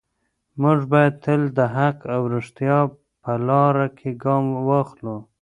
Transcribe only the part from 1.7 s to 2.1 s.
حق